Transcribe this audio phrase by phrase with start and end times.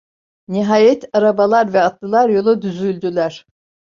[0.47, 3.45] Nihayet arabalar ve atlılar yola düzüldüler.